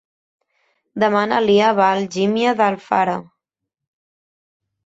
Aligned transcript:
Demà 1.03 1.21
na 1.33 1.41
Lia 1.47 1.67
va 1.81 1.85
a 1.89 1.99
Algímia 1.99 2.57
d'Alfara. 2.63 3.15